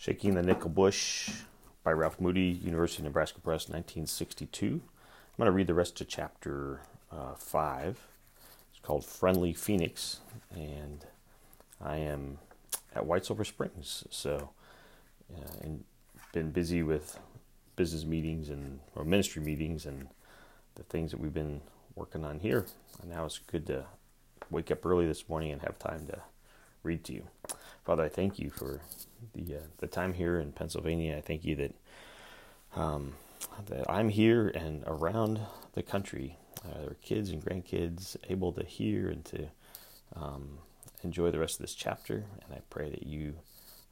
Shaking 0.00 0.32
the 0.34 0.42
Nickel 0.42 0.70
Bush 0.70 1.28
by 1.84 1.92
Ralph 1.92 2.18
Moody, 2.18 2.58
University 2.64 3.02
of 3.02 3.04
Nebraska 3.04 3.38
Press, 3.38 3.68
1962. 3.68 4.66
I'm 4.66 4.80
going 5.36 5.44
to 5.44 5.52
read 5.52 5.66
the 5.66 5.74
rest 5.74 6.00
of 6.00 6.08
chapter 6.08 6.80
uh, 7.12 7.34
5. 7.34 8.00
It's 8.70 8.80
called 8.80 9.04
Friendly 9.04 9.52
Phoenix, 9.52 10.20
and 10.54 11.04
I 11.84 11.98
am 11.98 12.38
at 12.94 13.04
White 13.04 13.26
Sulphur 13.26 13.44
Springs. 13.44 14.04
So, 14.08 14.48
uh, 15.36 15.50
and 15.60 15.84
been 16.32 16.50
busy 16.50 16.82
with 16.82 17.18
business 17.76 18.06
meetings 18.06 18.48
and 18.48 18.80
or 18.94 19.04
ministry 19.04 19.42
meetings 19.42 19.84
and 19.84 20.08
the 20.76 20.82
things 20.84 21.10
that 21.10 21.20
we've 21.20 21.34
been 21.34 21.60
working 21.94 22.24
on 22.24 22.38
here. 22.38 22.64
And 23.02 23.10
now 23.10 23.26
it's 23.26 23.38
good 23.38 23.66
to 23.66 23.84
wake 24.48 24.70
up 24.70 24.86
early 24.86 25.06
this 25.06 25.28
morning 25.28 25.52
and 25.52 25.60
have 25.60 25.78
time 25.78 26.06
to 26.06 26.20
read 26.82 27.04
to 27.04 27.12
you. 27.12 27.24
Father, 27.84 28.04
I 28.04 28.08
thank 28.08 28.38
you 28.38 28.50
for 28.50 28.80
the 29.34 29.56
uh, 29.56 29.66
the 29.78 29.86
time 29.86 30.14
here 30.14 30.38
in 30.38 30.52
Pennsylvania. 30.52 31.16
I 31.16 31.20
thank 31.20 31.44
you 31.44 31.56
that 31.56 31.74
um, 32.76 33.14
that 33.66 33.90
I'm 33.90 34.08
here 34.08 34.48
and 34.48 34.84
around 34.86 35.40
the 35.72 35.82
country. 35.82 36.36
Uh, 36.64 36.78
there 36.78 36.90
are 36.90 36.96
kids 37.02 37.30
and 37.30 37.44
grandkids 37.44 38.16
able 38.28 38.52
to 38.52 38.64
hear 38.64 39.08
and 39.08 39.24
to 39.24 39.48
um, 40.14 40.58
enjoy 41.02 41.30
the 41.30 41.38
rest 41.38 41.54
of 41.54 41.60
this 41.60 41.74
chapter. 41.74 42.24
And 42.44 42.54
I 42.54 42.60
pray 42.68 42.90
that 42.90 43.04
you 43.04 43.34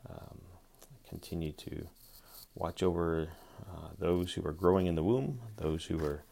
um, 0.08 0.40
continue 1.08 1.52
to 1.52 1.88
watch 2.54 2.82
over 2.82 3.28
uh, 3.68 3.88
those 3.98 4.32
who 4.32 4.46
are 4.46 4.52
growing 4.52 4.86
in 4.86 4.94
the 4.94 5.02
womb, 5.02 5.40
those 5.56 5.84
who 5.84 6.04
are 6.04 6.22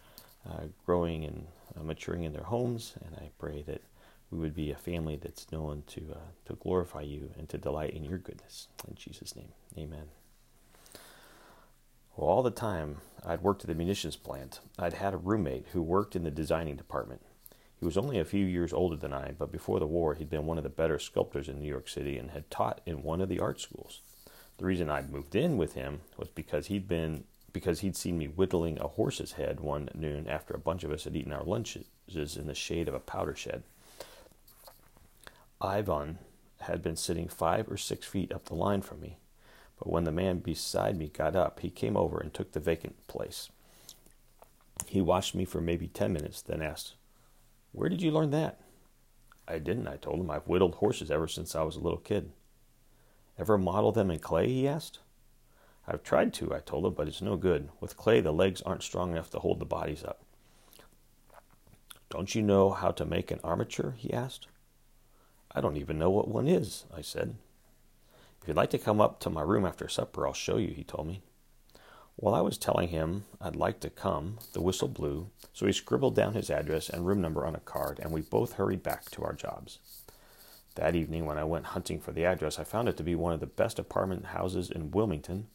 uh, 0.48 0.65
growing 0.84 1.24
and 1.24 1.46
uh, 1.79 1.82
maturing 1.82 2.24
in 2.24 2.32
their 2.32 2.45
homes. 2.45 2.95
And 3.04 3.16
I 3.16 3.30
pray 3.38 3.62
that 3.66 3.82
we 4.30 4.39
would 4.39 4.55
be 4.55 4.71
a 4.71 4.77
family 4.77 5.16
that's 5.16 5.51
known 5.53 5.85
to 5.89 6.15
uh, 6.15 6.19
to 6.47 6.55
glorify 6.55 7.03
you 7.03 7.30
and 7.39 7.48
to 7.48 7.59
delight 7.59 7.91
in 7.91 8.05
your 8.05 8.19
goodness. 8.19 8.69
In 8.87 8.95
Jesus' 8.95 9.37
name, 9.37 9.52
Amen. 9.79 10.07
Well, 12.16 12.29
all 12.29 12.43
the 12.43 12.51
time 12.51 12.99
I'd 13.24 13.43
worked 13.43 13.63
at 13.63 13.68
the 13.68 13.74
munitions 13.74 14.16
plant, 14.16 14.60
I'd 14.79 14.95
had 14.95 15.15
a 15.15 15.18
roommate 15.18 15.66
who 15.73 15.83
worked 15.83 16.16
in 16.16 16.24
the 16.24 16.30
designing 16.30 16.77
department. 16.77 17.21
He 17.79 17.85
was 17.85 17.99
only 17.99 18.18
a 18.18 18.24
few 18.24 18.45
years 18.45 18.73
older 18.73 18.96
than 18.96 19.13
I, 19.13 19.33
but 19.38 19.52
before 19.52 19.79
the 19.79 19.87
war, 19.87 20.15
he'd 20.15 20.30
been 20.30 20.46
one 20.46 20.57
of 20.57 20.65
the 20.65 20.71
better 20.71 20.99
sculptors 20.99 21.46
in 21.46 21.61
New 21.61 21.68
York 21.68 21.88
City 21.88 22.16
and 22.16 22.30
had 22.30 22.51
taught 22.51 22.80
in 22.87 23.02
one 23.02 23.21
of 23.21 23.29
the 23.29 23.38
art 23.38 23.61
schools. 23.61 24.01
The 24.57 24.65
reason 24.65 24.88
I'd 24.88 25.11
moved 25.13 25.35
in 25.35 25.59
with 25.59 25.74
him 25.74 26.01
was 26.16 26.29
because 26.29 26.68
he'd 26.68 26.88
been 26.88 27.24
because 27.52 27.80
he'd 27.80 27.96
seen 27.96 28.18
me 28.18 28.27
whittling 28.27 28.79
a 28.79 28.88
horse's 28.88 29.33
head 29.33 29.61
one 29.61 29.88
noon 29.95 30.29
after 30.29 30.52
a 30.52 30.59
bunch 30.59 30.85
of 30.85 30.90
us 30.90 31.05
had 31.05 31.16
eaten 31.16 31.33
our 31.33 31.45
lunches 31.45 31.87
in 32.37 32.46
the 32.46 32.55
shade 32.55 32.87
of 32.87 32.93
a 32.93 33.01
powder 33.01 33.35
shed. 33.35 33.63
Ivan 35.66 36.18
had 36.60 36.82
been 36.82 36.96
sitting 36.96 37.28
five 37.28 37.70
or 37.70 37.76
six 37.76 38.06
feet 38.06 38.32
up 38.32 38.46
the 38.46 38.54
line 38.54 38.82
from 38.82 39.00
me, 39.00 39.18
but 39.78 39.90
when 39.90 40.04
the 40.04 40.12
man 40.12 40.38
beside 40.38 40.96
me 40.96 41.09
got 41.09 41.36
up, 41.36 41.60
he 41.60 41.70
came 41.70 41.96
over 41.96 42.18
and 42.18 42.32
took 42.32 42.52
the 42.52 42.60
vacant 42.60 43.06
place. 43.06 43.50
He 44.87 45.00
watched 45.00 45.34
me 45.34 45.44
for 45.44 45.60
maybe 45.60 45.88
ten 45.88 46.12
minutes, 46.12 46.40
then 46.42 46.62
asked, 46.62 46.94
Where 47.72 47.88
did 47.88 48.02
you 48.02 48.10
learn 48.10 48.30
that? 48.30 48.60
I 49.48 49.59
didn't, 49.59 49.88
I 49.88 49.96
told 49.96 50.20
him. 50.20 50.30
I've 50.30 50.48
whittled 50.48 50.76
horses 50.76 51.10
ever 51.10 51.28
since 51.28 51.54
I 51.54 51.62
was 51.62 51.76
a 51.76 51.80
little 51.80 51.98
kid. 51.98 52.32
Ever 53.38 53.59
model 53.59 53.92
them 53.92 54.10
in 54.10 54.18
clay? 54.18 54.48
he 54.48 54.66
asked. 54.66 55.00
I've 55.87 56.02
tried 56.02 56.34
to, 56.34 56.54
I 56.54 56.60
told 56.60 56.84
him, 56.84 56.94
but 56.94 57.06
it's 57.06 57.22
no 57.22 57.37
good. 57.37 57.68
With 57.80 57.96
clay, 57.96 58.20
the 58.20 58.32
legs 58.32 58.62
aren't 58.62 58.82
strong 58.82 59.12
enough 59.12 59.30
to 59.30 59.38
hold 59.38 59.60
the 59.60 59.64
bodies 59.64 60.02
up. 60.02 60.22
Don't 62.10 62.34
you 62.34 62.42
know 62.42 62.70
how 62.70 62.90
to 62.92 63.04
make 63.04 63.30
an 63.30 63.40
armature? 63.44 63.94
he 63.96 64.12
asked. 64.12 64.48
I 65.53 65.61
don't 65.61 65.77
even 65.77 65.99
know 65.99 66.11
what 66.11 66.28
one 66.28 66.49
is, 66.49 66.84
I 66.94 67.00
said. 67.00 67.37
If 68.41 68.49
you'd 68.49 68.56
like 68.56 68.71
to 68.71 68.78
come 68.78 69.00
up 69.00 69.21
to 69.21 69.31
my 69.31 69.43
room 69.43 69.65
after 69.65 69.89
supper, 69.89 70.27
I'll 70.27 70.33
show 70.33 70.56
you, 70.56 70.69
he 70.69 70.84
told 70.84 71.06
me. 71.06 71.22
While 72.16 72.34
I 72.34 72.41
was 72.41 72.56
telling 72.56 72.89
him 72.89 73.25
I'd 73.41 73.56
like 73.56 73.81
to 73.81 73.91
come, 73.91 74.39
the 74.53 74.62
whistle 74.62 74.89
blew, 74.89 75.31
so 75.53 75.67
he 75.67 75.72
scribbled 75.72 76.15
down 76.15 76.35
his 76.35 76.51
address 76.51 76.89
and 76.89 77.06
room 77.06 77.21
number 77.21 77.45
on 77.45 77.55
a 77.55 77.61
card, 77.61 77.99
and 77.99 78.11
we 78.11 78.23
both 78.23 78.55
hurried 78.55 78.83
back 78.83 79.11
to 79.11 79.23
our 79.23 79.35
jobs. 79.35 79.79
That 80.77 80.95
evening, 80.95 81.27
when 81.27 81.39
I 81.39 81.45
went 81.45 81.67
hunting 81.67 82.01
for 82.01 82.12
the 82.12 82.25
address, 82.25 82.59
I 82.59 82.65
found 82.65 82.89
it 82.89 82.97
to 82.99 83.03
be 83.03 83.15
one 83.15 83.33
of 83.33 83.41
the 83.41 83.47
best 83.47 83.79
apartment 83.79 84.27
houses 84.27 84.71
in 84.71 84.91
Wilmington, 84.91 85.49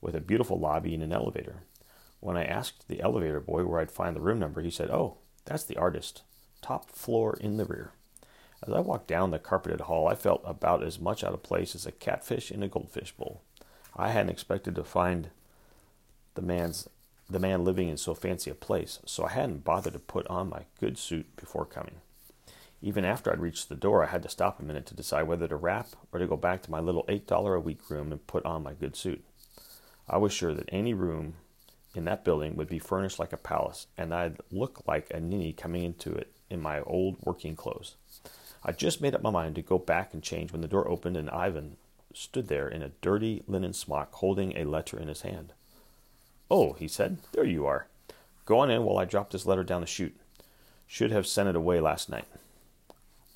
with 0.00 0.14
a 0.14 0.20
beautiful 0.20 0.58
lobby 0.58 0.94
and 0.94 1.02
an 1.02 1.12
elevator. 1.12 1.62
When 2.20 2.36
I 2.36 2.44
asked 2.44 2.88
the 2.88 3.00
elevator 3.00 3.40
boy 3.40 3.64
where 3.64 3.80
I'd 3.80 3.90
find 3.90 4.14
the 4.14 4.20
room 4.20 4.38
number, 4.38 4.60
he 4.62 4.70
said, 4.70 4.90
Oh, 4.90 5.18
that's 5.44 5.64
the 5.64 5.76
artist. 5.76 6.22
Top 6.60 6.90
floor 6.90 7.36
in 7.40 7.56
the 7.56 7.64
rear. 7.64 7.92
As 8.66 8.74
I 8.74 8.80
walked 8.80 9.06
down 9.06 9.30
the 9.30 9.38
carpeted 9.38 9.82
hall, 9.82 10.06
I 10.06 10.14
felt 10.14 10.42
about 10.44 10.82
as 10.82 11.00
much 11.00 11.24
out 11.24 11.32
of 11.32 11.42
place 11.42 11.74
as 11.74 11.86
a 11.86 11.92
catfish 11.92 12.50
in 12.50 12.62
a 12.62 12.68
goldfish 12.68 13.12
bowl. 13.12 13.42
I 13.96 14.10
hadn't 14.10 14.30
expected 14.30 14.74
to 14.74 14.84
find 14.84 15.30
the 16.34 16.42
man's 16.42 16.88
the 17.28 17.38
man 17.38 17.64
living 17.64 17.88
in 17.88 17.96
so 17.96 18.12
fancy 18.12 18.50
a 18.50 18.54
place, 18.54 18.98
so 19.06 19.24
I 19.24 19.30
hadn't 19.30 19.64
bothered 19.64 19.92
to 19.92 20.00
put 20.00 20.26
on 20.26 20.50
my 20.50 20.64
good 20.80 20.98
suit 20.98 21.36
before 21.36 21.64
coming. 21.64 22.00
Even 22.82 23.04
after 23.04 23.30
I'd 23.30 23.38
reached 23.38 23.68
the 23.68 23.76
door, 23.76 24.02
I 24.02 24.08
had 24.08 24.24
to 24.24 24.28
stop 24.28 24.58
a 24.58 24.64
minute 24.64 24.86
to 24.86 24.94
decide 24.96 25.28
whether 25.28 25.46
to 25.46 25.54
rap 25.54 25.88
or 26.12 26.18
to 26.18 26.26
go 26.26 26.36
back 26.36 26.60
to 26.62 26.70
my 26.70 26.80
little 26.80 27.04
eight 27.08 27.26
dollar 27.28 27.54
a 27.54 27.60
week 27.60 27.88
room 27.88 28.10
and 28.10 28.26
put 28.26 28.44
on 28.44 28.64
my 28.64 28.72
good 28.72 28.96
suit. 28.96 29.24
I 30.08 30.16
was 30.16 30.32
sure 30.32 30.52
that 30.54 30.68
any 30.72 30.92
room 30.92 31.34
in 31.94 32.04
that 32.06 32.24
building 32.24 32.56
would 32.56 32.68
be 32.68 32.78
furnished 32.78 33.18
like 33.18 33.32
a 33.32 33.36
palace, 33.36 33.86
and 33.96 34.12
I'd 34.12 34.38
look 34.50 34.82
like 34.86 35.08
a 35.10 35.20
ninny 35.20 35.52
coming 35.52 35.84
into 35.84 36.12
it 36.12 36.32
in 36.48 36.60
my 36.60 36.80
old 36.80 37.16
working 37.22 37.54
clothes. 37.54 37.96
I 38.62 38.72
just 38.72 39.00
made 39.00 39.14
up 39.14 39.22
my 39.22 39.30
mind 39.30 39.54
to 39.54 39.62
go 39.62 39.78
back 39.78 40.12
and 40.12 40.22
change 40.22 40.52
when 40.52 40.60
the 40.60 40.68
door 40.68 40.86
opened 40.88 41.16
and 41.16 41.30
Ivan 41.30 41.76
stood 42.12 42.48
there 42.48 42.68
in 42.68 42.82
a 42.82 42.90
dirty 43.00 43.42
linen 43.46 43.72
smock 43.72 44.12
holding 44.14 44.56
a 44.56 44.64
letter 44.64 44.98
in 44.98 45.08
his 45.08 45.22
hand. 45.22 45.52
Oh, 46.50 46.72
he 46.74 46.88
said, 46.88 47.18
there 47.32 47.44
you 47.44 47.64
are. 47.66 47.86
Go 48.44 48.58
on 48.58 48.70
in 48.70 48.84
while 48.84 48.98
I 48.98 49.04
drop 49.04 49.30
this 49.30 49.46
letter 49.46 49.64
down 49.64 49.80
the 49.80 49.86
chute. 49.86 50.16
Should 50.86 51.12
have 51.12 51.26
sent 51.26 51.48
it 51.48 51.56
away 51.56 51.80
last 51.80 52.10
night. 52.10 52.26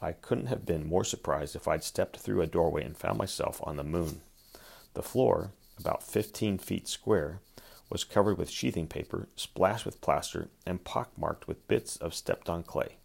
I 0.00 0.12
couldn't 0.12 0.46
have 0.46 0.66
been 0.66 0.88
more 0.88 1.04
surprised 1.04 1.54
if 1.54 1.68
I'd 1.68 1.84
stepped 1.84 2.16
through 2.16 2.42
a 2.42 2.46
doorway 2.46 2.84
and 2.84 2.96
found 2.96 3.16
myself 3.16 3.60
on 3.62 3.76
the 3.76 3.84
moon. 3.84 4.20
The 4.94 5.02
floor, 5.02 5.52
about 5.78 6.02
fifteen 6.02 6.58
feet 6.58 6.88
square, 6.88 7.40
was 7.88 8.02
covered 8.02 8.36
with 8.36 8.50
sheathing 8.50 8.88
paper, 8.88 9.28
splashed 9.36 9.86
with 9.86 10.00
plaster, 10.00 10.48
and 10.66 10.84
pockmarked 10.84 11.46
with 11.46 11.66
bits 11.68 11.96
of 11.96 12.12
stepped 12.12 12.50
on 12.50 12.64
clay. 12.64 12.96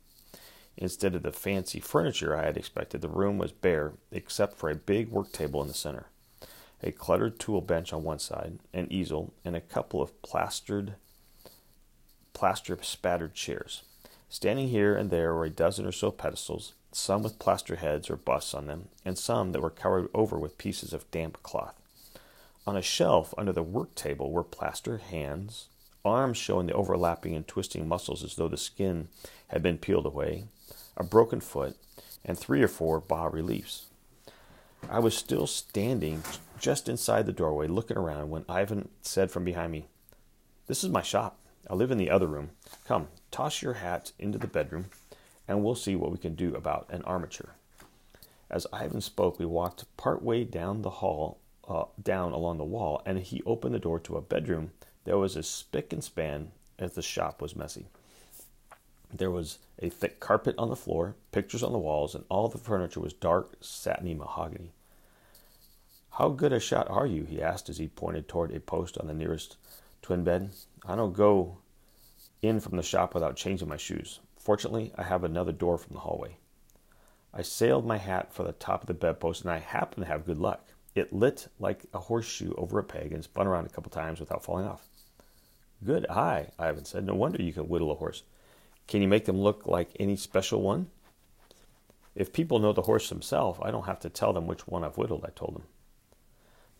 Instead 0.81 1.13
of 1.13 1.23
the 1.23 1.31
fancy 1.33 1.81
furniture 1.81 2.33
I 2.33 2.45
had 2.45 2.55
expected, 2.55 3.01
the 3.01 3.09
room 3.09 3.37
was 3.37 3.51
bare 3.51 3.95
except 4.13 4.55
for 4.55 4.69
a 4.69 4.75
big 4.75 5.09
work 5.09 5.33
table 5.33 5.61
in 5.61 5.67
the 5.67 5.73
center, 5.73 6.05
a 6.81 6.93
cluttered 6.93 7.37
tool 7.37 7.59
bench 7.59 7.91
on 7.91 8.01
one 8.01 8.19
side, 8.19 8.59
an 8.73 8.87
easel, 8.89 9.33
and 9.43 9.57
a 9.57 9.61
couple 9.61 10.01
of 10.01 10.21
plastered, 10.21 10.93
plaster 12.31 12.77
spattered 12.81 13.33
chairs. 13.33 13.83
Standing 14.29 14.69
here 14.69 14.95
and 14.95 15.09
there 15.09 15.33
were 15.33 15.43
a 15.43 15.49
dozen 15.49 15.85
or 15.85 15.91
so 15.91 16.11
pedestals, 16.11 16.71
some 16.93 17.23
with 17.23 17.39
plaster 17.39 17.75
heads 17.75 18.09
or 18.09 18.15
busts 18.15 18.53
on 18.53 18.67
them, 18.67 18.87
and 19.03 19.17
some 19.17 19.51
that 19.51 19.61
were 19.61 19.69
covered 19.69 20.07
over 20.13 20.39
with 20.39 20.57
pieces 20.57 20.93
of 20.93 21.11
damp 21.11 21.43
cloth. 21.43 21.75
On 22.65 22.77
a 22.77 22.81
shelf 22.81 23.33
under 23.37 23.51
the 23.51 23.63
work 23.63 23.95
table 23.95 24.31
were 24.31 24.45
plaster 24.45 24.99
hands, 24.99 25.67
arms 26.05 26.37
showing 26.37 26.67
the 26.67 26.73
overlapping 26.73 27.35
and 27.35 27.45
twisting 27.45 27.85
muscles 27.85 28.23
as 28.23 28.37
though 28.37 28.47
the 28.47 28.55
skin 28.55 29.09
had 29.49 29.61
been 29.61 29.77
peeled 29.77 30.05
away, 30.05 30.45
a 30.99 31.03
broken 31.03 31.39
foot, 31.39 31.77
and 32.25 32.37
three 32.37 32.61
or 32.61 32.67
four 32.67 32.99
bas 32.99 33.33
reliefs. 33.33 33.85
I 34.89 34.99
was 34.99 35.15
still 35.15 35.47
standing 35.47 36.23
just 36.59 36.89
inside 36.89 37.25
the 37.25 37.31
doorway 37.31 37.67
looking 37.67 37.97
around 37.97 38.29
when 38.29 38.45
Ivan 38.49 38.89
said 39.01 39.31
from 39.31 39.45
behind 39.45 39.71
me, 39.71 39.87
This 40.67 40.83
is 40.83 40.89
my 40.89 41.01
shop. 41.01 41.39
I 41.69 41.73
live 41.73 41.91
in 41.91 41.97
the 41.97 42.09
other 42.09 42.27
room. 42.27 42.51
Come, 42.85 43.07
toss 43.31 43.61
your 43.61 43.75
hat 43.75 44.11
into 44.19 44.37
the 44.37 44.47
bedroom, 44.47 44.85
and 45.47 45.63
we'll 45.63 45.75
see 45.75 45.95
what 45.95 46.11
we 46.11 46.17
can 46.17 46.35
do 46.35 46.53
about 46.55 46.87
an 46.89 47.03
armature. 47.03 47.55
As 48.49 48.67
Ivan 48.73 49.01
spoke, 49.01 49.39
we 49.39 49.45
walked 49.45 49.95
part 49.95 50.23
way 50.23 50.43
down 50.43 50.81
the 50.81 50.89
hall, 50.89 51.37
uh, 51.67 51.85
down 52.01 52.31
along 52.31 52.57
the 52.57 52.63
wall, 52.63 53.01
and 53.05 53.19
he 53.19 53.43
opened 53.45 53.75
the 53.75 53.79
door 53.79 53.99
to 53.99 54.17
a 54.17 54.21
bedroom 54.21 54.71
that 55.05 55.17
was 55.17 55.37
as 55.37 55.47
spick 55.47 55.93
and 55.93 56.03
span 56.03 56.51
as 56.79 56.93
the 56.93 57.01
shop 57.01 57.41
was 57.41 57.55
messy. 57.55 57.87
There 59.11 59.31
was 59.31 59.57
a 59.79 59.89
thick 59.89 60.19
carpet 60.19 60.55
on 60.57 60.69
the 60.69 60.75
floor, 60.75 61.15
pictures 61.31 61.63
on 61.63 61.71
the 61.71 61.79
walls, 61.79 62.13
and 62.13 62.25
all 62.29 62.47
the 62.47 62.57
furniture 62.57 62.99
was 62.99 63.13
dark, 63.13 63.57
satiny 63.59 64.13
mahogany. 64.13 64.71
How 66.11 66.29
good 66.29 66.53
a 66.53 66.59
shot 66.59 66.89
are 66.89 67.07
you? 67.07 67.23
he 67.23 67.41
asked 67.41 67.69
as 67.69 67.77
he 67.77 67.87
pointed 67.87 68.27
toward 68.27 68.51
a 68.51 68.59
post 68.59 68.97
on 68.97 69.07
the 69.07 69.13
nearest 69.13 69.57
twin 70.01 70.23
bed. 70.23 70.51
I 70.85 70.95
don't 70.95 71.13
go 71.13 71.57
in 72.41 72.59
from 72.59 72.77
the 72.77 72.83
shop 72.83 73.13
without 73.13 73.35
changing 73.35 73.67
my 73.67 73.77
shoes. 73.77 74.19
Fortunately, 74.37 74.91
I 74.95 75.03
have 75.03 75.23
another 75.23 75.51
door 75.51 75.77
from 75.77 75.93
the 75.93 76.01
hallway. 76.01 76.37
I 77.33 77.41
sailed 77.41 77.85
my 77.85 77.97
hat 77.97 78.33
for 78.33 78.43
the 78.43 78.53
top 78.53 78.81
of 78.81 78.87
the 78.87 78.93
bedpost, 78.93 79.41
and 79.41 79.51
I 79.51 79.59
happened 79.59 80.05
to 80.05 80.11
have 80.11 80.25
good 80.25 80.39
luck. 80.39 80.67
It 80.95 81.13
lit 81.13 81.47
like 81.59 81.85
a 81.93 81.99
horseshoe 81.99 82.53
over 82.55 82.79
a 82.79 82.83
peg 82.83 83.13
and 83.13 83.23
spun 83.23 83.47
around 83.47 83.65
a 83.65 83.69
couple 83.69 83.91
times 83.91 84.19
without 84.19 84.43
falling 84.43 84.65
off. 84.65 84.87
Good 85.83 86.05
eye, 86.09 86.49
Ivan 86.57 86.85
said. 86.85 87.05
No 87.05 87.15
wonder 87.15 87.41
you 87.41 87.53
can 87.53 87.69
whittle 87.69 87.91
a 87.91 87.95
horse. 87.95 88.23
Can 88.89 89.03
you 89.03 89.07
make 89.07 89.25
them 89.25 89.39
look 89.39 89.67
like 89.67 89.95
any 89.99 90.15
special 90.15 90.63
one? 90.63 90.87
If 92.15 92.33
people 92.33 92.57
know 92.57 92.73
the 92.73 92.81
horse 92.81 93.09
himself, 93.09 93.59
I 93.61 93.69
don't 93.69 93.85
have 93.85 93.99
to 93.99 94.09
tell 94.09 94.33
them 94.33 94.47
which 94.47 94.67
one 94.67 94.83
I've 94.83 94.97
whittled, 94.97 95.23
I 95.23 95.29
told 95.29 95.57
him. 95.57 95.63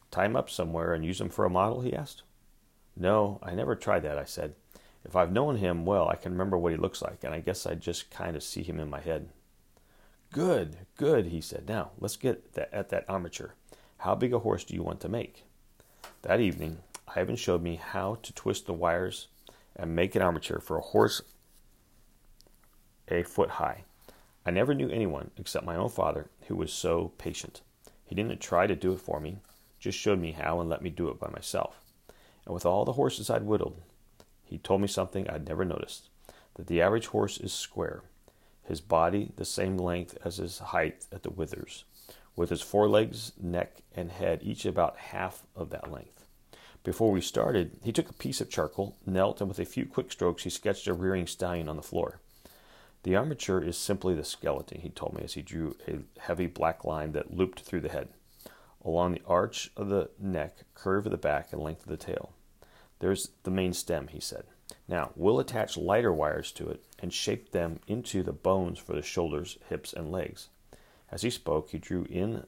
tie 0.10 0.26
him 0.26 0.36
up 0.36 0.50
somewhere 0.50 0.96
and 0.96 1.06
use 1.06 1.22
him 1.22 1.30
for 1.30 1.46
a 1.46 1.52
model? 1.52 1.82
he 1.82 1.94
asked. 1.94 2.24
No, 2.98 3.38
I 3.44 3.54
never 3.54 3.76
tried 3.76 4.02
that, 4.04 4.18
I 4.18 4.24
said. 4.24 4.56
If 5.06 5.16
I've 5.16 5.32
known 5.32 5.58
him 5.58 5.86
well, 5.86 6.10
I 6.10 6.16
can 6.16 6.32
remember 6.32 6.58
what 6.58 6.72
he 6.72 6.80
looks 6.80 7.04
like, 7.04 7.24
and 7.24 7.32
I 7.32 7.42
guess 7.42 7.68
I 7.68 7.76
just 7.76 8.10
kind 8.10 8.36
of 8.36 8.42
see 8.42 8.64
him 8.64 8.80
in 8.80 8.90
my 8.90 9.02
head. 9.02 9.30
Good, 10.32 10.78
good, 10.98 11.28
he 11.28 11.42
said. 11.42 11.70
Now, 11.70 11.92
let's 12.00 12.18
get 12.18 12.54
that, 12.54 12.74
at 12.74 12.90
that 12.90 13.06
armature. 13.08 13.54
How 13.98 14.16
big 14.16 14.34
a 14.34 14.40
horse 14.40 14.64
do 14.64 14.74
you 14.74 14.82
want 14.82 15.00
to 15.02 15.10
make? 15.10 15.44
That 16.24 16.42
evening, 16.42 16.80
Ivan 17.16 17.36
showed 17.36 17.62
me 17.62 17.76
how 17.76 18.18
to 18.24 18.34
twist 18.34 18.66
the 18.66 18.74
wires 18.74 19.28
and 19.76 19.96
make 19.96 20.16
an 20.16 20.24
armature 20.24 20.60
for 20.60 20.76
a 20.76 20.82
horse 20.82 21.22
a 23.10 23.24
foot 23.24 23.52
high. 23.52 23.84
I 24.46 24.52
never 24.52 24.74
knew 24.74 24.90
anyone 24.90 25.32
except 25.38 25.66
my 25.66 25.76
own 25.76 25.90
father 25.90 26.30
who 26.48 26.56
was 26.56 26.72
so 26.72 27.12
patient. 27.18 27.62
He 28.06 28.16
didn't 28.16 28.40
try 28.40 28.68
to 28.68 28.76
do 28.76 28.94
it 28.94 29.02
for 29.02 29.20
me, 29.20 29.38
just 29.80 29.98
showed 29.98 30.20
me 30.20 30.32
how 30.32 30.60
and 30.60 30.70
let 30.70 30.82
me 30.82 30.90
do 30.90 31.10
it 31.10 31.20
by 31.20 31.30
myself. 31.30 31.82
And 32.46 32.54
with 32.54 32.66
all 32.66 32.86
the 32.86 32.94
horses 32.94 33.30
I'd 33.30 33.44
whittled, 33.44 33.82
he 34.44 34.58
told 34.58 34.82
me 34.82 34.88
something 34.88 35.30
I'd 35.30 35.48
never 35.48 35.64
noticed 35.66 36.10
that 36.56 36.68
the 36.68 36.82
average 36.82 37.08
horse 37.08 37.38
is 37.38 37.54
square, 37.54 38.02
his 38.64 38.82
body 38.82 39.32
the 39.36 39.46
same 39.46 39.78
length 39.78 40.18
as 40.26 40.38
his 40.38 40.60
height 40.60 41.06
at 41.12 41.24
the 41.24 41.30
withers, 41.30 41.86
with 42.36 42.50
his 42.50 42.62
forelegs, 42.62 43.32
neck, 43.40 43.84
and 43.96 44.12
head 44.12 44.40
each 44.42 44.66
about 44.66 44.98
half 44.98 45.44
of 45.56 45.70
that 45.70 45.92
length. 45.92 46.26
Before 46.84 47.12
we 47.12 47.22
started, 47.22 47.78
he 47.84 47.92
took 47.92 48.10
a 48.10 48.14
piece 48.14 48.42
of 48.42 48.50
charcoal, 48.50 48.96
knelt, 49.06 49.42
and 49.42 49.48
with 49.48 49.60
a 49.60 49.66
few 49.66 49.86
quick 49.86 50.12
strokes, 50.12 50.44
he 50.44 50.50
sketched 50.50 50.88
a 50.88 50.94
rearing 50.94 51.28
stallion 51.28 51.70
on 51.70 51.76
the 51.76 51.84
floor. 51.84 52.20
The 53.04 53.16
armature 53.16 53.62
is 53.62 53.78
simply 53.78 54.14
the 54.14 54.24
skeleton, 54.24 54.82
he 54.82 54.90
told 54.90 55.14
me 55.14 55.24
as 55.24 55.34
he 55.34 55.42
drew 55.42 55.76
a 55.88 56.00
heavy 56.20 56.48
black 56.48 56.84
line 56.84 57.14
that 57.14 57.34
looped 57.34 57.62
through 57.62 57.82
the 57.82 57.90
head, 57.90 58.10
along 58.84 59.14
the 59.14 59.22
arch 59.26 59.72
of 59.78 59.90
the 59.90 60.10
neck, 60.20 60.60
curve 60.74 61.06
of 61.06 61.12
the 61.12 61.18
back, 61.18 61.54
and 61.54 61.62
length 61.62 61.84
of 61.84 61.90
the 61.90 61.98
tail. 61.98 62.34
There's 63.00 63.30
the 63.44 63.52
main 63.52 63.74
stem, 63.74 64.08
he 64.08 64.20
said. 64.20 64.44
Now, 64.88 65.12
we'll 65.16 65.40
attach 65.40 65.78
lighter 65.78 66.12
wires 66.12 66.52
to 66.54 66.70
it 66.70 66.84
and 67.00 67.14
shape 67.14 67.52
them 67.52 67.80
into 67.88 68.22
the 68.22 68.34
bones 68.34 68.80
for 68.80 68.94
the 68.94 69.02
shoulders, 69.02 69.58
hips, 69.70 69.94
and 69.94 70.12
legs. 70.12 70.50
As 71.12 71.22
he 71.22 71.30
spoke, 71.30 71.70
he 71.70 71.78
drew 71.78 72.06
in 72.10 72.46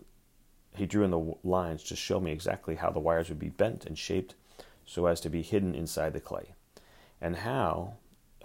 he 0.74 0.86
drew 0.86 1.04
in 1.04 1.12
the 1.12 1.36
lines 1.44 1.84
to 1.84 1.98
show 1.98 2.20
me 2.22 2.32
exactly 2.32 2.76
how 2.76 2.90
the 2.92 3.00
wires 3.00 3.28
would 3.28 3.40
be 3.40 3.50
bent 3.50 3.86
and 3.86 3.98
shaped 3.98 4.36
so 4.86 5.06
as 5.06 5.20
to 5.20 5.30
be 5.30 5.42
hidden 5.42 5.76
inside 5.76 6.14
the 6.14 6.22
clay, 6.22 6.54
and 7.20 7.38
how 7.38 7.96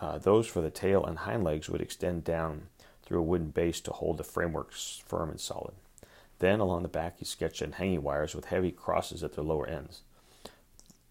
uh, 0.01 0.19
those 0.19 0.47
for 0.47 0.61
the 0.61 0.71
tail 0.71 1.05
and 1.05 1.19
hind 1.19 1.45
legs 1.45 1.69
would 1.69 1.81
extend 1.81 2.25
down 2.25 2.69
through 3.03 3.21
a 3.21 3.23
wooden 3.23 3.51
base 3.51 3.81
to 3.83 3.93
hold 3.93 4.19
the 4.19 4.25
framework 4.25 4.73
firm 4.73 5.31
and 5.31 5.41
solid. 5.41 5.75
Then 6.39 6.61
along 6.61 6.83
the 6.83 6.89
back 6.89 7.19
he 7.19 7.25
sketched 7.25 7.63
in 7.63 7.73
hanging 7.73 8.03
wires 8.03 8.35
with 8.35 8.47
heavy 8.47 8.71
crosses 8.71 9.23
at 9.23 9.35
their 9.35 9.45
lower 9.45 9.67
ends. 9.67 10.03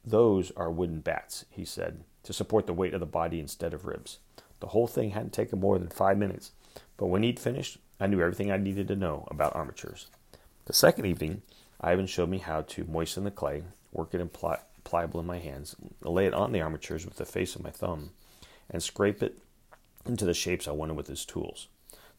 Those 0.06 0.52
are 0.52 0.70
wooden 0.70 1.00
bats, 1.00 1.46
he 1.50 1.66
said, 1.66 2.04
to 2.24 2.34
support 2.34 2.68
the 2.68 2.74
weight 2.74 2.94
of 2.94 3.00
the 3.00 3.08
body 3.08 3.40
instead 3.40 3.74
of 3.74 3.86
ribs. 3.86 4.20
The 4.60 4.68
whole 4.68 4.88
thing 4.88 5.12
hadn't 5.12 5.34
taken 5.34 5.60
more 5.60 5.80
than 5.80 5.90
five 5.90 6.18
minutes, 6.18 6.52
but 6.98 7.08
when 7.08 7.24
he'd 7.24 7.40
finished, 7.40 7.78
I 8.00 8.08
knew 8.08 8.22
everything 8.22 8.52
I 8.52 8.58
needed 8.58 8.88
to 8.90 8.96
know 8.96 9.28
about 9.32 9.56
armatures. 9.56 10.08
The 10.66 10.74
second 10.74 11.06
evening, 11.06 11.42
Ivan 11.82 12.08
showed 12.08 12.30
me 12.30 12.38
how 12.38 12.62
to 12.62 12.86
moisten 12.86 13.24
the 13.24 13.32
clay, 13.32 13.64
work 13.92 14.14
it 14.14 14.22
in 14.22 14.30
pli- 14.30 14.58
pliable 14.84 15.20
in 15.20 15.26
my 15.26 15.40
hands, 15.40 15.76
lay 16.02 16.26
it 16.26 16.34
on 16.34 16.52
the 16.52 16.62
armatures 16.62 17.06
with 17.06 17.18
the 17.18 17.26
face 17.26 17.56
of 17.56 17.64
my 17.64 17.72
thumb, 17.72 18.12
and 18.69 18.81
scrape 18.81 19.21
it 19.21 19.38
into 20.06 20.25
the 20.25 20.33
shapes 20.33 20.67
I 20.67 20.71
wanted 20.71 20.95
with 20.95 21.07
his 21.07 21.25
tools. 21.25 21.67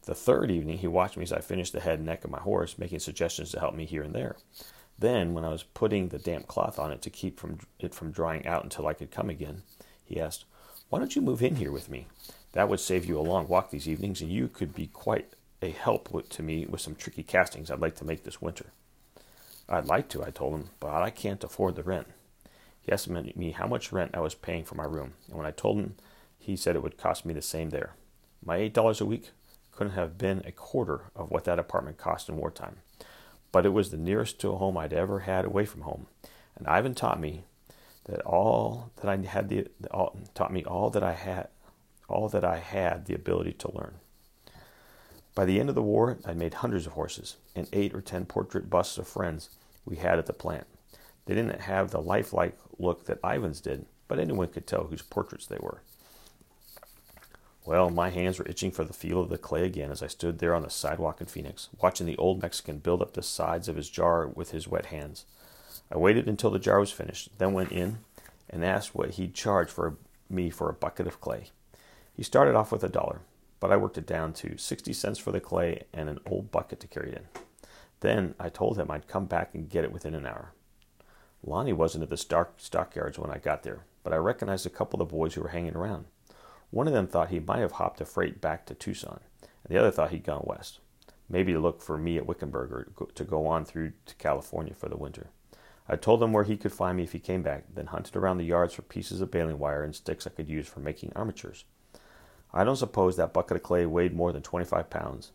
The 0.03 0.15
third 0.15 0.51
evening, 0.51 0.77
he 0.77 0.87
watched 0.87 1.17
me 1.17 1.23
as 1.23 1.33
I 1.33 1.39
finished 1.39 1.73
the 1.73 1.79
head 1.79 1.99
and 1.99 2.05
neck 2.05 2.23
of 2.23 2.31
my 2.31 2.39
horse, 2.39 2.77
making 2.77 2.99
suggestions 2.99 3.51
to 3.51 3.59
help 3.59 3.75
me 3.75 3.85
here 3.85 4.03
and 4.03 4.15
there. 4.15 4.37
Then, 4.97 5.33
when 5.33 5.43
I 5.43 5.49
was 5.49 5.63
putting 5.63 6.09
the 6.09 6.17
damp 6.17 6.47
cloth 6.47 6.79
on 6.79 6.91
it 6.91 7.01
to 7.03 7.09
keep 7.09 7.39
from, 7.39 7.59
it 7.79 7.93
from 7.93 8.11
drying 8.11 8.47
out 8.47 8.63
until 8.63 8.87
I 8.87 8.93
could 8.93 9.11
come 9.11 9.29
again, 9.29 9.63
he 10.03 10.19
asked, 10.19 10.45
Why 10.89 10.99
don't 10.99 11.15
you 11.15 11.21
move 11.21 11.43
in 11.43 11.57
here 11.57 11.71
with 11.71 11.89
me? 11.89 12.07
That 12.53 12.69
would 12.69 12.79
save 12.79 13.05
you 13.05 13.19
a 13.19 13.21
long 13.21 13.47
walk 13.47 13.69
these 13.69 13.87
evenings, 13.87 14.21
and 14.21 14.31
you 14.31 14.47
could 14.47 14.73
be 14.73 14.87
quite 14.87 15.33
a 15.61 15.69
help 15.69 16.29
to 16.29 16.43
me 16.43 16.65
with 16.65 16.81
some 16.81 16.95
tricky 16.95 17.23
castings 17.23 17.69
I'd 17.69 17.79
like 17.79 17.95
to 17.97 18.05
make 18.05 18.23
this 18.23 18.41
winter. 18.41 18.67
I'd 19.69 19.85
like 19.85 20.07
to, 20.09 20.23
I 20.23 20.29
told 20.29 20.53
him, 20.53 20.69
but 20.79 21.01
I 21.01 21.09
can't 21.09 21.43
afford 21.43 21.75
the 21.75 21.83
rent. 21.83 22.07
He 22.81 22.91
asked 22.91 23.09
me 23.09 23.51
how 23.51 23.67
much 23.67 23.91
rent 23.91 24.11
I 24.13 24.21
was 24.21 24.33
paying 24.33 24.63
for 24.63 24.75
my 24.75 24.85
room, 24.85 25.13
and 25.27 25.37
when 25.37 25.45
I 25.45 25.51
told 25.51 25.77
him, 25.77 25.95
he 26.47 26.55
said 26.55 26.77
it 26.77 26.81
would 26.81 26.97
cost 26.97 27.25
me 27.25 27.33
the 27.33 27.41
same 27.41 27.71
there. 27.71 27.93
My 28.43 28.55
eight 28.55 28.73
dollars 28.73 29.01
a 29.01 29.05
week 29.05 29.31
couldn't 29.73 29.93
have 29.93 30.17
been 30.17 30.41
a 30.45 30.51
quarter 30.53 31.11
of 31.13 31.29
what 31.29 31.43
that 31.43 31.59
apartment 31.59 31.97
cost 31.97 32.29
in 32.29 32.37
wartime, 32.37 32.77
but 33.51 33.65
it 33.65 33.73
was 33.73 33.91
the 33.91 33.97
nearest 33.97 34.39
to 34.39 34.51
a 34.51 34.55
home 34.55 34.77
I'd 34.77 34.93
ever 34.93 35.19
had 35.19 35.43
away 35.43 35.65
from 35.65 35.81
home, 35.81 36.07
and 36.55 36.65
Ivan 36.65 36.95
taught 36.95 37.19
me 37.19 37.43
that 38.05 38.21
all 38.21 38.91
that 39.01 39.09
I 39.09 39.17
had 39.17 39.49
the 39.49 39.67
all, 39.91 40.17
taught 40.33 40.53
me 40.53 40.63
all 40.63 40.89
that 40.89 41.03
I 41.03 41.13
had 41.13 41.49
all 42.07 42.29
that 42.29 42.45
I 42.45 42.59
had 42.59 43.07
the 43.07 43.13
ability 43.13 43.51
to 43.51 43.75
learn. 43.75 43.95
By 45.35 45.43
the 45.43 45.59
end 45.59 45.67
of 45.67 45.75
the 45.75 45.81
war, 45.81 46.17
I'd 46.23 46.37
made 46.37 46.53
hundreds 46.55 46.85
of 46.85 46.93
horses 46.93 47.35
and 47.53 47.67
eight 47.73 47.93
or 47.93 47.99
ten 47.99 48.25
portrait 48.25 48.69
busts 48.69 48.97
of 48.97 49.05
friends 49.05 49.49
we 49.85 49.97
had 49.97 50.17
at 50.17 50.27
the 50.27 50.33
plant. 50.33 50.65
They 51.25 51.35
didn't 51.35 51.59
have 51.59 51.91
the 51.91 52.01
lifelike 52.01 52.57
look 52.79 53.05
that 53.05 53.19
Ivan's 53.21 53.59
did, 53.59 53.85
but 54.07 54.17
anyone 54.17 54.47
could 54.47 54.65
tell 54.65 54.85
whose 54.85 55.01
portraits 55.01 55.45
they 55.45 55.59
were. 55.59 55.81
Well, 57.67 57.89
my 57.89 58.11
hands 58.11 58.39
were 58.39 58.47
itching 58.47 58.71
for 58.71 58.85
the 58.85 58.93
feel 58.93 59.19
of 59.19 59.27
the 59.27 59.37
clay 59.37 59.65
again 59.65 59.91
as 59.91 60.01
I 60.01 60.07
stood 60.07 60.39
there 60.39 60.55
on 60.55 60.61
the 60.61 60.69
sidewalk 60.69 61.19
in 61.19 61.27
Phoenix, 61.27 61.67
watching 61.81 62.07
the 62.07 62.15
old 62.15 62.41
Mexican 62.41 62.77
build 62.77 63.01
up 63.01 63.11
the 63.11 63.21
sides 63.21 63.67
of 63.67 63.75
his 63.75 63.89
jar 63.89 64.25
with 64.25 64.51
his 64.51 64.69
wet 64.69 64.85
hands. 64.85 65.25
I 65.91 65.97
waited 65.97 66.29
until 66.29 66.49
the 66.49 66.59
jar 66.59 66.79
was 66.79 66.93
finished, 66.93 67.37
then 67.39 67.51
went 67.51 67.73
in 67.73 67.97
and 68.49 68.63
asked 68.63 68.95
what 68.95 69.09
he'd 69.15 69.33
charge 69.33 69.69
for 69.69 69.97
me 70.29 70.49
for 70.49 70.69
a 70.69 70.73
bucket 70.73 71.07
of 71.07 71.19
clay. 71.19 71.47
He 72.15 72.23
started 72.23 72.55
off 72.55 72.71
with 72.71 72.85
a 72.85 72.87
dollar, 72.87 73.19
but 73.59 73.69
I 73.69 73.75
worked 73.75 73.97
it 73.97 74.07
down 74.07 74.31
to 74.35 74.57
60 74.57 74.93
cents 74.93 75.19
for 75.19 75.33
the 75.33 75.41
clay 75.41 75.83
and 75.93 76.07
an 76.07 76.19
old 76.25 76.51
bucket 76.51 76.79
to 76.79 76.87
carry 76.87 77.11
it 77.11 77.17
in. 77.17 77.41
Then 77.99 78.33
I 78.39 78.47
told 78.47 78.79
him 78.79 78.89
I'd 78.89 79.09
come 79.09 79.25
back 79.25 79.53
and 79.53 79.69
get 79.69 79.83
it 79.83 79.91
within 79.91 80.15
an 80.15 80.25
hour. 80.25 80.53
Lonnie 81.43 81.73
wasn't 81.73 82.05
at 82.05 82.09
the 82.09 82.15
stock 82.15 82.53
stockyards 82.55 83.19
when 83.19 83.29
I 83.29 83.39
got 83.39 83.63
there, 83.63 83.83
but 84.05 84.13
I 84.13 84.15
recognized 84.15 84.65
a 84.65 84.69
couple 84.69 85.01
of 85.01 85.09
the 85.09 85.13
boys 85.13 85.33
who 85.33 85.41
were 85.41 85.49
hanging 85.49 85.75
around. 85.75 86.05
One 86.69 86.87
of 86.87 86.93
them 86.93 87.07
thought 87.07 87.29
he 87.29 87.39
might 87.39 87.59
have 87.59 87.73
hopped 87.73 88.01
a 88.01 88.05
freight 88.05 88.41
back 88.41 88.65
to 88.65 88.73
Tucson, 88.73 89.21
and 89.41 89.49
the 89.69 89.79
other 89.79 89.91
thought 89.91 90.11
he'd 90.11 90.23
gone 90.23 90.43
west, 90.45 90.79
maybe 91.29 91.53
to 91.53 91.59
look 91.59 91.81
for 91.81 91.97
me 91.97 92.17
at 92.17 92.25
Wickenburg 92.25 92.71
or 92.71 93.07
to 93.15 93.23
go 93.23 93.47
on 93.47 93.65
through 93.65 93.93
to 94.05 94.15
California 94.15 94.73
for 94.73 94.89
the 94.89 94.97
winter. 94.97 95.27
I 95.87 95.95
told 95.95 96.21
him 96.21 96.33
where 96.33 96.43
he 96.43 96.57
could 96.57 96.73
find 96.73 96.97
me 96.97 97.03
if 97.03 97.13
he 97.13 97.19
came 97.19 97.41
back, 97.41 97.63
then 97.73 97.87
hunted 97.87 98.17
around 98.17 98.37
the 98.37 98.43
yards 98.43 98.73
for 98.73 98.81
pieces 98.81 99.21
of 99.21 99.31
baling 99.31 99.57
wire 99.57 99.83
and 99.83 99.95
sticks 99.95 100.27
I 100.27 100.31
could 100.31 100.49
use 100.49 100.67
for 100.67 100.81
making 100.81 101.13
armatures. 101.15 101.63
I 102.53 102.65
don't 102.65 102.75
suppose 102.75 103.15
that 103.15 103.33
bucket 103.33 103.57
of 103.57 103.63
clay 103.63 103.85
weighed 103.85 104.13
more 104.13 104.33
than 104.33 104.41
25 104.41 104.89
pounds, 104.89 105.31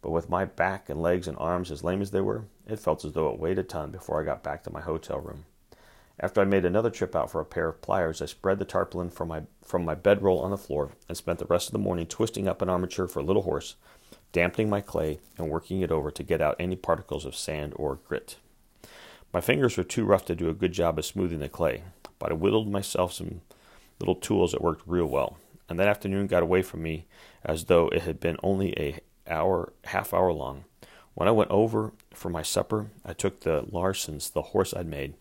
but 0.00 0.10
with 0.10 0.28
my 0.28 0.44
back 0.44 0.88
and 0.88 1.00
legs 1.00 1.28
and 1.28 1.38
arms 1.38 1.70
as 1.70 1.84
lame 1.84 2.02
as 2.02 2.10
they 2.10 2.20
were, 2.20 2.46
it 2.66 2.80
felt 2.80 3.04
as 3.04 3.12
though 3.12 3.30
it 3.30 3.38
weighed 3.38 3.58
a 3.60 3.62
ton 3.62 3.92
before 3.92 4.20
I 4.20 4.24
got 4.24 4.42
back 4.42 4.64
to 4.64 4.72
my 4.72 4.80
hotel 4.80 5.20
room. 5.20 5.44
After 6.22 6.40
I 6.40 6.44
made 6.44 6.64
another 6.64 6.88
trip 6.88 7.16
out 7.16 7.30
for 7.30 7.40
a 7.40 7.44
pair 7.44 7.68
of 7.68 7.82
pliers, 7.82 8.22
I 8.22 8.26
spread 8.26 8.58
the 8.58 8.64
tarpaulin 8.64 9.10
from 9.10 9.28
my, 9.28 9.42
from 9.64 9.84
my 9.84 9.94
bedroll 9.94 10.38
on 10.38 10.52
the 10.52 10.56
floor 10.56 10.92
and 11.08 11.16
spent 11.16 11.40
the 11.40 11.46
rest 11.46 11.68
of 11.68 11.72
the 11.72 11.78
morning 11.78 12.06
twisting 12.06 12.46
up 12.46 12.62
an 12.62 12.68
armature 12.68 13.08
for 13.08 13.20
a 13.20 13.24
little 13.24 13.42
horse, 13.42 13.74
dampening 14.30 14.70
my 14.70 14.80
clay, 14.80 15.18
and 15.36 15.50
working 15.50 15.80
it 15.80 15.90
over 15.90 16.10
to 16.12 16.22
get 16.22 16.40
out 16.40 16.56
any 16.58 16.76
particles 16.76 17.26
of 17.26 17.34
sand 17.34 17.72
or 17.76 17.96
grit. 18.06 18.36
My 19.32 19.40
fingers 19.40 19.76
were 19.76 19.82
too 19.82 20.04
rough 20.04 20.24
to 20.26 20.36
do 20.36 20.48
a 20.48 20.54
good 20.54 20.72
job 20.72 20.98
of 20.98 21.04
smoothing 21.04 21.40
the 21.40 21.48
clay, 21.48 21.82
but 22.18 22.30
I 22.30 22.34
whittled 22.34 22.70
myself 22.70 23.12
some 23.12 23.40
little 23.98 24.14
tools 24.14 24.52
that 24.52 24.62
worked 24.62 24.86
real 24.86 25.06
well 25.06 25.38
and 25.72 25.80
that 25.80 25.88
afternoon 25.88 26.26
got 26.26 26.42
away 26.42 26.60
from 26.60 26.82
me 26.82 27.06
as 27.44 27.64
though 27.64 27.88
it 27.88 28.02
had 28.02 28.20
been 28.20 28.36
only 28.42 28.78
a 28.78 29.00
hour, 29.26 29.72
half 29.84 30.12
hour 30.12 30.30
long. 30.30 30.64
When 31.14 31.26
I 31.26 31.32
went 31.32 31.50
over 31.50 31.92
for 32.12 32.28
my 32.28 32.42
supper, 32.42 32.90
I 33.06 33.14
took 33.14 33.40
the 33.40 33.62
Larsons, 33.62 34.30
the 34.30 34.42
horse 34.42 34.74
I'd 34.74 34.86
made, 34.86 35.14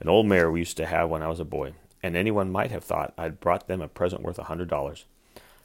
an 0.00 0.08
old 0.08 0.26
mare 0.26 0.50
we 0.50 0.60
used 0.60 0.76
to 0.78 0.86
have 0.86 1.08
when 1.08 1.22
I 1.22 1.28
was 1.28 1.40
a 1.40 1.44
boy, 1.44 1.74
and 2.02 2.16
anyone 2.16 2.50
might 2.50 2.70
have 2.70 2.84
thought 2.84 3.14
I'd 3.16 3.40
brought 3.40 3.68
them 3.68 3.80
a 3.80 3.88
present 3.88 4.22
worth 4.22 4.38
a 4.38 4.44
hundred 4.44 4.68
dollars. 4.68 5.04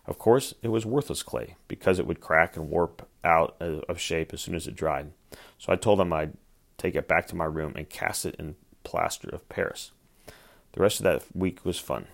Of 0.06 0.18
course, 0.18 0.56
it 0.64 0.70
was 0.70 0.86
worthless 0.86 1.22
clay 1.22 1.56
because 1.68 2.00
it 2.00 2.08
would 2.08 2.20
crack 2.20 2.58
and 2.58 2.70
warp 2.70 3.08
out 3.24 3.56
of 3.60 4.00
shape 4.00 4.34
as 4.34 4.42
soon 4.42 4.56
as 4.56 4.66
it 4.66 4.76
dried. 4.76 5.12
So 5.58 5.72
I 5.72 5.76
told 5.76 6.00
them 6.00 6.12
I'd 6.12 6.34
take 6.78 6.96
it 6.96 7.08
back 7.08 7.28
to 7.28 7.36
my 7.36 7.46
room 7.46 7.74
and 7.76 7.90
cast 7.90 8.26
it 8.26 8.36
in 8.40 8.56
plaster 8.84 9.30
of 9.30 9.48
Paris. 9.50 9.92
The 10.72 10.82
rest 10.82 11.00
of 11.00 11.04
that 11.04 11.24
week 11.36 11.64
was 11.64 11.78
fun. 11.78 12.08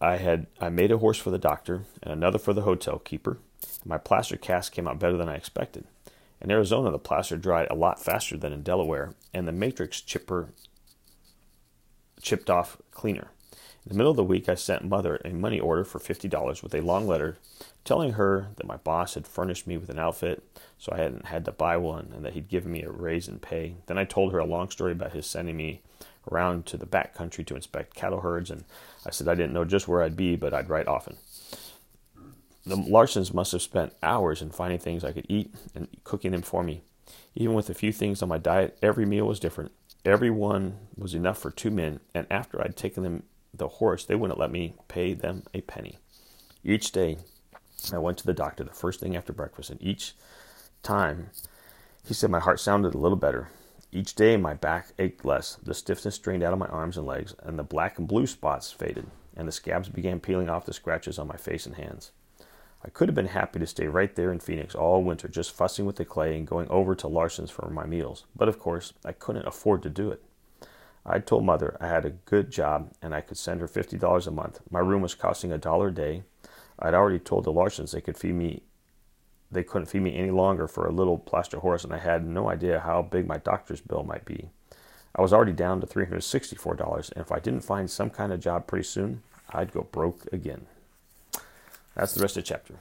I 0.00 0.16
had 0.16 0.46
I 0.60 0.68
made 0.70 0.90
a 0.90 0.98
horse 0.98 1.18
for 1.18 1.30
the 1.30 1.38
doctor 1.38 1.84
and 2.02 2.12
another 2.12 2.38
for 2.38 2.52
the 2.52 2.62
hotel 2.62 2.98
keeper. 2.98 3.38
My 3.84 3.98
plaster 3.98 4.36
cast 4.36 4.72
came 4.72 4.88
out 4.88 4.98
better 4.98 5.16
than 5.16 5.28
I 5.28 5.36
expected. 5.36 5.84
In 6.40 6.50
Arizona, 6.50 6.90
the 6.90 6.98
plaster 6.98 7.36
dried 7.36 7.68
a 7.70 7.74
lot 7.74 8.02
faster 8.02 8.36
than 8.36 8.52
in 8.52 8.62
Delaware, 8.62 9.14
and 9.34 9.46
the 9.46 9.52
matrix 9.52 10.00
chipper 10.00 10.50
chipped 12.22 12.48
off 12.48 12.78
cleaner. 12.90 13.30
In 13.84 13.88
the 13.88 13.94
middle 13.94 14.10
of 14.10 14.16
the 14.16 14.24
week, 14.24 14.48
I 14.48 14.54
sent 14.54 14.84
Mother 14.84 15.20
a 15.24 15.30
money 15.30 15.58
order 15.58 15.84
for 15.84 15.98
$50 15.98 16.62
with 16.62 16.74
a 16.74 16.82
long 16.82 17.06
letter 17.06 17.38
telling 17.84 18.12
her 18.12 18.48
that 18.56 18.66
my 18.66 18.76
boss 18.76 19.14
had 19.14 19.26
furnished 19.26 19.66
me 19.66 19.76
with 19.78 19.88
an 19.88 19.98
outfit, 19.98 20.42
so 20.78 20.92
I 20.92 20.98
hadn't 20.98 21.26
had 21.26 21.44
to 21.46 21.52
buy 21.52 21.76
one, 21.78 22.12
and 22.14 22.24
that 22.24 22.34
he'd 22.34 22.48
given 22.48 22.72
me 22.72 22.82
a 22.82 22.90
raise 22.90 23.26
in 23.26 23.38
pay. 23.38 23.76
Then 23.86 23.96
I 23.96 24.04
told 24.04 24.32
her 24.32 24.38
a 24.38 24.44
long 24.44 24.70
story 24.70 24.92
about 24.92 25.12
his 25.12 25.26
sending 25.26 25.56
me 25.56 25.80
around 26.30 26.66
to 26.66 26.76
the 26.76 26.86
back 26.86 27.14
country 27.14 27.42
to 27.44 27.56
inspect 27.56 27.94
cattle 27.94 28.20
herds, 28.20 28.50
and 28.50 28.64
I 29.06 29.10
said 29.10 29.28
I 29.28 29.34
didn't 29.34 29.54
know 29.54 29.64
just 29.64 29.88
where 29.88 30.02
I'd 30.02 30.16
be, 30.16 30.36
but 30.36 30.52
I'd 30.52 30.68
write 30.68 30.88
often. 30.88 31.16
The 32.70 32.76
Larsons 32.76 33.34
must 33.34 33.50
have 33.50 33.62
spent 33.62 33.96
hours 34.00 34.40
in 34.40 34.50
finding 34.50 34.78
things 34.78 35.02
I 35.02 35.10
could 35.10 35.26
eat 35.28 35.52
and 35.74 35.88
cooking 36.04 36.30
them 36.30 36.42
for 36.42 36.62
me. 36.62 36.82
Even 37.34 37.56
with 37.56 37.68
a 37.68 37.74
few 37.74 37.92
things 37.92 38.22
on 38.22 38.28
my 38.28 38.38
diet, 38.38 38.78
every 38.80 39.04
meal 39.04 39.26
was 39.26 39.40
different. 39.40 39.72
Every 40.04 40.30
one 40.30 40.78
was 40.96 41.12
enough 41.12 41.36
for 41.36 41.50
two 41.50 41.72
men, 41.72 41.98
and 42.14 42.28
after 42.30 42.62
I'd 42.62 42.76
taken 42.76 43.02
them 43.02 43.24
the 43.52 43.66
horse, 43.66 44.04
they 44.04 44.14
wouldn't 44.14 44.38
let 44.38 44.52
me 44.52 44.74
pay 44.86 45.14
them 45.14 45.42
a 45.52 45.62
penny. 45.62 45.98
Each 46.62 46.92
day, 46.92 47.18
I 47.92 47.98
went 47.98 48.18
to 48.18 48.26
the 48.26 48.32
doctor 48.32 48.62
the 48.62 48.70
first 48.70 49.00
thing 49.00 49.16
after 49.16 49.32
breakfast, 49.32 49.70
and 49.70 49.82
each 49.82 50.14
time 50.84 51.30
he 52.06 52.14
said 52.14 52.30
my 52.30 52.38
heart 52.38 52.60
sounded 52.60 52.94
a 52.94 52.98
little 52.98 53.18
better. 53.18 53.48
Each 53.90 54.14
day, 54.14 54.36
my 54.36 54.54
back 54.54 54.92
ached 55.00 55.24
less, 55.24 55.56
the 55.56 55.74
stiffness 55.74 56.18
drained 56.18 56.44
out 56.44 56.52
of 56.52 56.60
my 56.60 56.68
arms 56.68 56.96
and 56.96 57.04
legs, 57.04 57.34
and 57.42 57.58
the 57.58 57.64
black 57.64 57.98
and 57.98 58.06
blue 58.06 58.28
spots 58.28 58.70
faded, 58.70 59.08
and 59.36 59.48
the 59.48 59.52
scabs 59.52 59.88
began 59.88 60.20
peeling 60.20 60.48
off 60.48 60.66
the 60.66 60.72
scratches 60.72 61.18
on 61.18 61.26
my 61.26 61.36
face 61.36 61.66
and 61.66 61.74
hands. 61.74 62.12
I 62.84 62.88
could 62.88 63.08
have 63.08 63.14
been 63.14 63.26
happy 63.26 63.58
to 63.58 63.66
stay 63.66 63.86
right 63.86 64.14
there 64.14 64.32
in 64.32 64.40
Phoenix 64.40 64.74
all 64.74 65.02
winter, 65.02 65.28
just 65.28 65.52
fussing 65.52 65.84
with 65.84 65.96
the 65.96 66.04
clay 66.04 66.36
and 66.36 66.46
going 66.46 66.68
over 66.68 66.94
to 66.94 67.08
Larson's 67.08 67.50
for 67.50 67.68
my 67.68 67.84
meals, 67.84 68.24
but 68.34 68.48
of 68.48 68.58
course, 68.58 68.94
I 69.04 69.12
couldn't 69.12 69.46
afford 69.46 69.82
to 69.82 69.90
do 69.90 70.10
it. 70.10 70.22
I 71.04 71.18
told 71.18 71.44
mother 71.44 71.76
I 71.80 71.88
had 71.88 72.04
a 72.04 72.10
good 72.10 72.50
job 72.50 72.92
and 73.02 73.14
I 73.14 73.20
could 73.20 73.36
send 73.36 73.60
her 73.60 73.68
fifty 73.68 73.96
dollars 73.96 74.26
a 74.26 74.30
month. 74.30 74.60
My 74.70 74.80
room 74.80 75.02
was 75.02 75.14
costing 75.14 75.52
a 75.52 75.58
dollar 75.58 75.88
a 75.88 75.94
day. 75.94 76.22
I'd 76.78 76.94
already 76.94 77.18
told 77.18 77.44
the 77.44 77.52
Larsons 77.52 77.92
they 77.92 78.00
could 78.00 78.16
feed 78.16 78.34
me 78.34 78.62
they 79.50 79.64
couldn't 79.64 79.86
feed 79.86 80.02
me 80.02 80.16
any 80.16 80.30
longer 80.30 80.68
for 80.68 80.86
a 80.86 80.92
little 80.92 81.18
plaster 81.18 81.58
horse, 81.58 81.82
and 81.82 81.92
I 81.92 81.98
had 81.98 82.24
no 82.24 82.48
idea 82.48 82.80
how 82.80 83.02
big 83.02 83.26
my 83.26 83.38
doctor's 83.38 83.80
bill 83.80 84.04
might 84.04 84.24
be. 84.24 84.50
I 85.14 85.22
was 85.22 85.32
already 85.32 85.52
down 85.52 85.80
to 85.80 85.88
$364, 85.88 87.12
and 87.12 87.20
if 87.20 87.32
I 87.32 87.40
didn't 87.40 87.62
find 87.62 87.90
some 87.90 88.10
kind 88.10 88.32
of 88.32 88.38
job 88.38 88.68
pretty 88.68 88.84
soon, 88.84 89.22
I'd 89.50 89.72
go 89.72 89.88
broke 89.90 90.26
again. 90.32 90.66
That's 92.00 92.14
the 92.14 92.22
rest 92.22 92.38
of 92.38 92.44
the 92.44 92.48
chapter. 92.48 92.76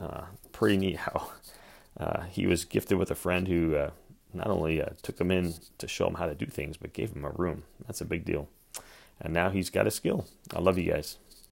Uh, 0.00 0.22
pretty 0.52 0.78
neat 0.78 0.96
how 0.96 1.28
uh, 2.00 2.22
he 2.22 2.46
was 2.46 2.64
gifted 2.64 2.96
with 2.96 3.10
a 3.10 3.14
friend 3.14 3.46
who 3.46 3.76
uh, 3.76 3.90
not 4.32 4.46
only 4.46 4.80
uh, 4.80 4.88
took 5.02 5.20
him 5.20 5.30
in 5.30 5.52
to 5.76 5.86
show 5.86 6.06
him 6.06 6.14
how 6.14 6.24
to 6.24 6.34
do 6.34 6.46
things, 6.46 6.78
but 6.78 6.94
gave 6.94 7.12
him 7.12 7.26
a 7.26 7.30
room. 7.30 7.64
That's 7.86 8.00
a 8.00 8.06
big 8.06 8.24
deal. 8.24 8.48
And 9.20 9.34
now 9.34 9.50
he's 9.50 9.68
got 9.68 9.86
a 9.86 9.90
skill. 9.90 10.26
I 10.54 10.60
love 10.60 10.78
you 10.78 10.90
guys. 10.90 11.18